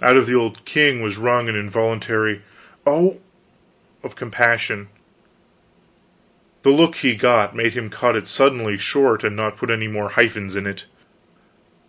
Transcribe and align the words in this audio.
Out 0.00 0.16
of 0.16 0.26
the 0.26 0.34
old 0.36 0.64
king 0.64 1.02
was 1.02 1.16
wrung 1.16 1.48
an 1.48 1.56
involuntary 1.56 2.40
"O 2.86 3.14
h!" 3.14 3.18
of 4.04 4.14
compassion. 4.14 4.86
The 6.62 6.70
look 6.70 6.94
he 6.98 7.16
got, 7.16 7.56
made 7.56 7.74
him 7.74 7.90
cut 7.90 8.14
it 8.14 8.28
suddenly 8.28 8.76
short 8.78 9.24
and 9.24 9.34
not 9.34 9.56
put 9.56 9.70
any 9.70 9.88
more 9.88 10.10
hyphens 10.10 10.54
in 10.54 10.68
it. 10.68 10.84